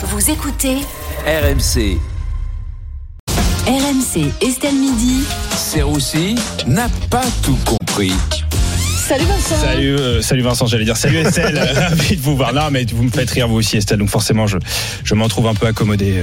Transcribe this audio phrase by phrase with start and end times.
[0.00, 0.76] Vous écoutez
[1.26, 1.98] RMC,
[3.66, 5.24] RMC Estelle Midi.
[5.56, 6.36] Serroussi
[6.68, 8.12] n'a pas tout compris.
[9.08, 9.56] Salut Vincent.
[9.56, 12.52] Salut, euh, salut Vincent, j'allais dire salut Estelle, ravi de vous voir.
[12.52, 14.58] Non, mais vous me faites rire vous aussi Estelle, donc forcément je,
[15.02, 16.22] je m'en trouve un peu accommodé.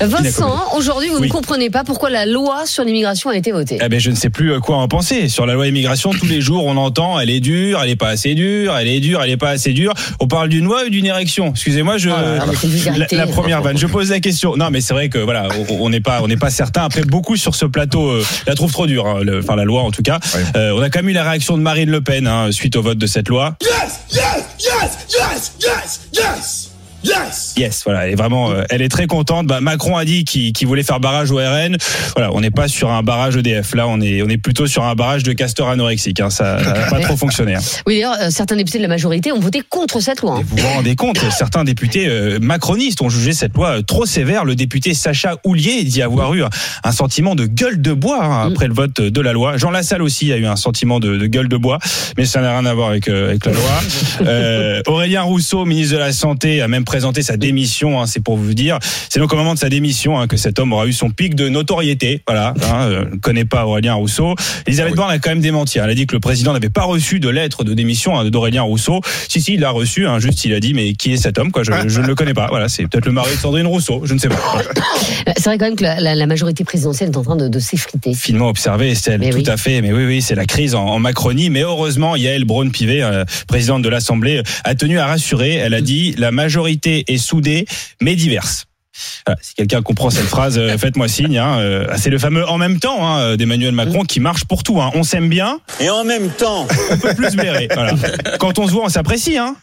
[0.00, 1.28] Vincent, aujourd'hui vous Oui.
[1.28, 3.78] ne comprenez pas pourquoi la loi sur l'immigration a été votée.
[3.80, 5.28] Eh ben, je ne sais plus quoi en penser.
[5.28, 8.08] Sur la loi immigration, tous les jours on entend elle est dure, elle est pas
[8.08, 9.94] assez dure, elle est dure, elle est pas assez dure.
[10.18, 11.50] On parle d'une loi ou d'une érection?
[11.50, 13.78] Excusez-moi, je une la, la première vanne.
[13.78, 14.56] Je pose la question.
[14.56, 16.82] Non, mais c'est vrai que voilà, on n'est pas, on n'est pas certain.
[16.84, 19.06] Après, beaucoup sur ce plateau euh, la trouvent trop dure.
[19.06, 20.18] hein, le- Enfin, la loi en tout cas.
[20.56, 22.82] Euh, on a quand même eu la réaction de Marine Le Pen hein, suite au
[22.82, 23.54] vote de cette loi.
[23.62, 24.22] Yes, yes,
[24.60, 24.81] yes,
[27.56, 27.82] yes.
[27.84, 29.46] Voilà, elle est vraiment, euh, elle est très contente.
[29.46, 31.76] Bah, Macron a dit qu'il voulait faire barrage au RN.
[32.16, 33.74] Voilà, on n'est pas sur un barrage EDF.
[33.74, 36.20] Là, on est, on est plutôt sur un barrage de castor anorexique.
[36.20, 36.30] Hein.
[36.30, 37.54] Ça n'a pas trop fonctionné.
[37.54, 37.60] hein.
[37.86, 40.36] Oui, d'ailleurs, euh, certains députés de la majorité ont voté contre cette loi.
[40.36, 40.42] Hein.
[40.46, 44.44] vous vous rendez compte, certains députés euh, macronistes ont jugé cette loi euh, trop sévère.
[44.44, 48.68] Le député Sacha Houlier dit avoir eu un, sentiment de gueule de bois hein, après
[48.68, 49.56] le vote de la loi.
[49.56, 51.78] Jean Lassalle aussi a eu un sentiment de, de gueule de bois,
[52.16, 53.62] mais ça n'a rien à voir avec, euh, avec la loi.
[54.22, 58.00] Euh, Aurélien Rousseau, ministre de la Santé, a même présenté sa démission.
[58.00, 58.78] hein, c'est pour vous dire.
[59.08, 61.34] C'est donc au moment de sa démission hein, que cet homme aura eu son pic
[61.34, 62.22] de notoriété.
[62.26, 64.34] Voilà, hein, euh, ne connaît pas Aurélien Rousseau.
[64.66, 65.78] Elisabeth Borne a quand même démenti.
[65.78, 65.82] hein.
[65.84, 68.62] Elle a dit que le président n'avait pas reçu de lettre de démission hein, d'Aurélien
[68.62, 69.00] Rousseau.
[69.28, 70.06] Si, si, il l'a reçu.
[70.06, 71.62] Hein, juste, il a dit, mais qui est cet homme quoi?
[71.64, 72.46] Je, je ne le connais pas.
[72.48, 74.02] Voilà, c'est peut-être le mari de Sandrine Rousseau.
[74.04, 74.36] Je ne sais pas.
[74.52, 74.68] Voilà.
[75.28, 77.48] Euh, C'est vrai quand même que la, la- la majorité présidentielle est en train de,
[77.48, 78.14] de s'effriter.
[78.14, 79.20] Finement observé, Estelle.
[79.20, 79.48] Mais Tout oui.
[79.48, 79.80] à fait.
[79.82, 81.50] Mais oui, oui, c'est la crise en, en Macronie.
[81.50, 85.54] Mais heureusement, Yael Braun-Pivet, euh, présidente de l'Assemblée, euh, a tenu à rassurer.
[85.54, 87.16] Elle a dit la majorité est
[88.00, 88.66] mais diverse.
[89.26, 91.38] Voilà, si quelqu'un comprend cette phrase, euh, faites-moi signe.
[91.38, 94.82] Hein, euh, c'est le fameux en même temps hein, d'Emmanuel Macron qui marche pour tout.
[94.82, 94.90] Hein.
[94.94, 97.68] On s'aime bien, Et en même temps, on peut plus se.
[97.72, 97.94] Voilà.
[98.38, 99.38] Quand on se voit, on s'apprécie.
[99.38, 99.56] Hein.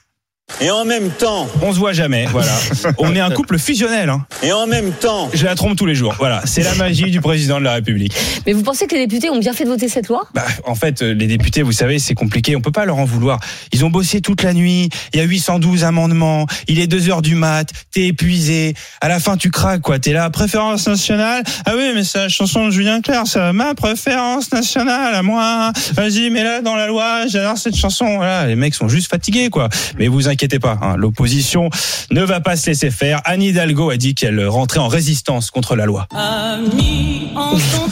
[0.62, 2.26] Et en même temps, On se voit jamais.
[2.32, 2.52] Voilà.
[2.98, 4.10] On est un couple fusionnel.
[4.10, 4.26] Hein.
[4.44, 6.16] et en même temps, Je la trompe tous les jours.
[6.20, 6.42] Voilà.
[6.46, 8.14] C'est la magie du président de la République.
[8.46, 10.28] Mais vous pensez que les députés ont bien fait de voter cette loi?
[10.34, 12.56] Bah, en fait, euh, les députés, vous savez, c'est compliqué.
[12.56, 13.40] On peut pas leur en vouloir.
[13.72, 14.90] Ils ont bossé toute la nuit.
[15.14, 16.46] Il y a 812 amendements.
[16.68, 17.68] Il est 2 heures du mat.
[17.92, 18.74] T'es épuisé.
[19.02, 20.00] À la fin, tu craques, quoi.
[20.00, 21.44] T'es là, préférence nationale?
[21.66, 23.28] Ah oui, mais c'est la chanson de Julien Clerc.
[23.28, 25.72] C'est ma préférence nationale à moi.
[25.94, 27.28] Vas-y, mets-la dans la loi.
[27.28, 28.18] J'adore cette chanson.
[28.18, 28.48] Voilà.
[28.48, 29.70] Les mecs sont juste fatigués, quoi.
[29.98, 30.78] Mais vous inquiétez pas.
[30.82, 31.70] hein, L'opposition
[32.12, 33.22] ne va pas se laisser faire.
[33.26, 36.08] Anne Hidalgo a dit qu'elle rentrait en résistance contre la loi.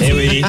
[0.02, 0.41] Eh oui,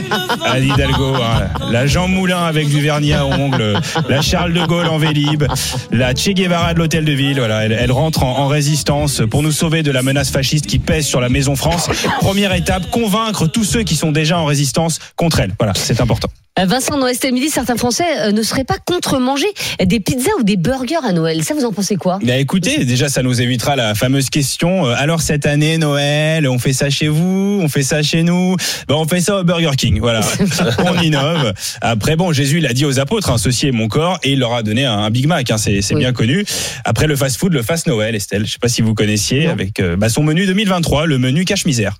[0.44, 4.86] Anne Hidalgo, hein, la Jean Moulin avec du vernis à ongles, la Charles de Gaulle
[4.86, 5.44] en Vélib,
[5.90, 7.38] la Che Guevara de l'Hôtel de Ville.
[7.38, 10.78] Voilà, elle, elle rentre en, en résistance pour nous sauver de la menace fasciste qui
[10.78, 11.88] pèse sur la Maison France.
[12.20, 15.52] Première étape, convaincre tous ceux qui sont déjà en résistance contre elle.
[15.58, 16.28] Voilà, c'est important.
[16.58, 19.46] Euh, Vincent, dans Estelle Midi, certains Français euh, ne seraient pas contre manger
[19.84, 21.42] des pizzas ou des burgers à Noël.
[21.44, 22.18] Ça, vous en pensez quoi?
[22.22, 24.86] Bah écoutez, déjà ça nous évitera la fameuse question.
[24.86, 28.56] euh, alors cette année Noël, on fait ça chez vous, on fait ça chez nous?
[28.88, 30.00] Bah on fait ça au Burger King.
[30.00, 30.20] Voilà,
[30.84, 31.52] on innove.
[31.80, 34.40] Après bon, Jésus il a dit aux apôtres, hein, ceci est mon corps, et il
[34.40, 35.50] leur a donné un, Big Mac.
[35.50, 36.00] Hein, c'est c'est Oui.
[36.00, 36.44] bien connu.
[36.84, 38.46] Après le fast-food, le fast Noël, Estelle.
[38.46, 39.52] Je sais pas si vous connaissiez Non.
[39.52, 41.98] avec euh, bah, son menu 2023, le menu cache-misère.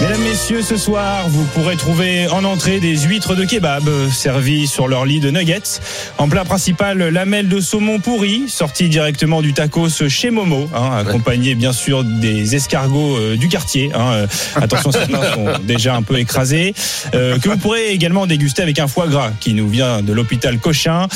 [0.00, 4.66] Mesdames, Messieurs, ce soir, vous pourrez trouver en entrée des huîtres de kebab euh, servies
[4.66, 5.78] sur leur lit de nuggets.
[6.16, 11.54] En plat principal, lamelles de saumon pourri, sorties directement du tacos chez Momo, hein, accompagnées
[11.54, 13.90] bien sûr des escargots euh, du quartier.
[13.94, 14.12] hein.
[14.14, 16.74] Euh, attention, certains sont déjà un peu écrasés.
[17.14, 20.58] Euh, que vous pourrez également déguster avec un foie gras qui nous vient de l'hôpital
[20.58, 21.08] Cochin.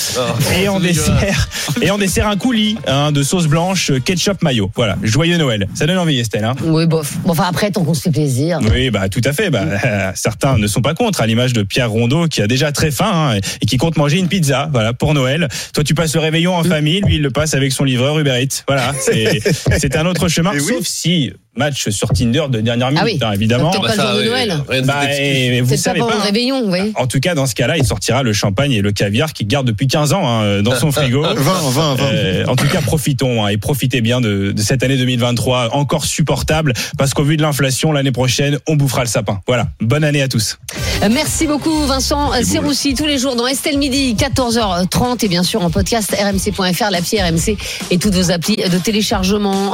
[0.60, 1.48] et en dessert,
[1.80, 4.70] et en dessert un coulis hein, de sauce blanche, ketchup mayo.
[4.76, 5.68] Voilà, joyeux Noël.
[5.74, 6.44] Ça donne envie, Estelle.
[6.44, 7.14] Hein Oui, bof.
[7.24, 8.58] Bon, enfin, après, tant qu'on se fait plaisir.
[8.62, 9.50] oui, bah tout à fait.
[9.50, 12.72] Bah, euh, certains ne sont pas contre, à l'image de Pierre Rondeau qui a déjà
[12.72, 15.48] très faim hein, et qui compte manger une pizza, voilà, pour Noël.
[15.72, 18.42] Toi, tu passes le réveillon en famille, lui, il le passe avec son livreur Uber
[18.42, 18.64] Eats.
[18.66, 19.40] Voilà, c'est
[19.78, 23.18] c'est un autre chemin, sauf si match sur Tinder de dernière minute, Ah oui.
[23.22, 23.70] hein, évidemment.
[23.70, 24.54] Donc, Pas le jour de Noël.
[24.84, 26.06] Bah, et- et vous C'est pas pas.
[26.14, 26.22] le hein.
[26.24, 29.32] réveillon, voyez En tout cas, dans ce cas-là, il sortira le champagne et le caviar
[29.32, 31.22] qu'il garde depuis 15 ans hein, dans son frigo.
[31.22, 31.96] 20, 20, 20.
[32.02, 36.04] Euh, en tout cas, profitons hein, et profitez bien de, de cette année 2023 encore
[36.04, 39.40] supportable parce qu'au vu de l'inflation, l'année prochaine, on bouffera le sapin.
[39.46, 39.68] Voilà.
[39.80, 40.58] Bonne année à tous.
[41.02, 45.62] Euh, Merci beaucoup, Vincent Serroussi, tous les jours dans Estelle Midi, 14h30 et bien sûr
[45.64, 47.56] en podcast rmc.fr, l'appli RMC
[47.90, 49.72] et toutes vos applis de téléchargement.